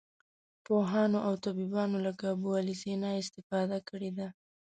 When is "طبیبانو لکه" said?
1.45-2.25